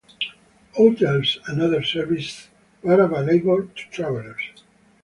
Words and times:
Hotels 0.77 1.37
and 1.45 1.61
other 1.61 1.83
services 1.83 2.47
were 2.81 2.99
available 2.99 3.67
to 3.67 3.83
travelers. 3.91 4.63